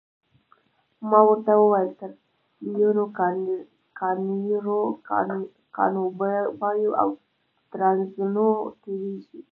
[1.09, 2.11] ما ورته وویل تر
[2.71, 3.05] لویینو،
[3.99, 4.79] کانیرو،
[5.75, 7.09] کانوبایو او
[7.71, 8.49] ترانزانو
[8.81, 9.41] تیریږئ.